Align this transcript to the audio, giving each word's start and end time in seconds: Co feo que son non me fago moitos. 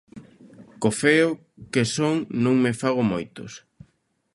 Co 0.81 0.89
feo 1.01 1.29
que 1.71 1.83
son 1.95 2.15
non 2.43 2.55
me 2.63 2.71
fago 2.81 3.03
moitos. 3.11 3.51